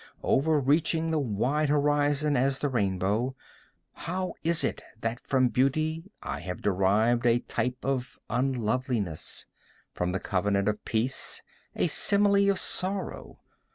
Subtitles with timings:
[0.23, 3.35] Overreaching the wide horizon as the rainbow!
[3.93, 10.67] How is it that from beauty I have derived a type of unloveliness?—from the covenant
[10.67, 11.43] of peace,
[11.75, 13.41] a simile of sorrow?